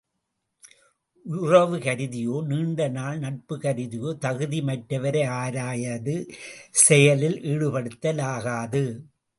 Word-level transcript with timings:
உறவு 1.25 1.77
கருதியோ 1.77 2.35
நீண்ட 2.47 2.87
நாள் 2.87 3.19
நட்பு 3.19 3.55
கருதியோ, 3.57 4.17
தகுதி 4.17 4.61
யற்றவரை 4.61 5.23
ஆராயாது 5.41 6.15
செயலில் 6.85 7.39
ஈடுபடுத்தலாகாது. 7.41 8.83